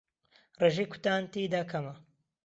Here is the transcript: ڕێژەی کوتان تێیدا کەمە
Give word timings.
ڕێژەی 0.59 0.87
کوتان 0.91 1.23
تێیدا 1.31 1.61
کەمە 1.71 1.93